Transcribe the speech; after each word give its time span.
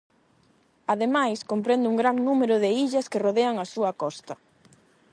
Ademais 0.93 1.39
comprende 1.51 1.85
un 1.91 1.99
gran 2.01 2.17
número 2.27 2.55
de 2.63 2.69
illas 2.83 3.09
que 3.11 3.21
rodean 3.25 3.55
a 3.59 3.65
súa 3.73 3.91
costa. 4.01 4.35